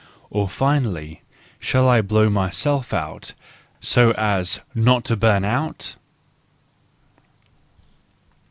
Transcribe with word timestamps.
Or 0.31 0.49
finally, 0.49 1.21
shall 1.59 1.87
I 1.87 2.01
blow 2.01 2.27
myself 2.27 2.91
out, 2.91 3.35
so 3.79 4.13
as 4.13 4.59
not 4.73 5.05
to 5.05 5.15
bum 5.15 5.43
out 5.45 5.95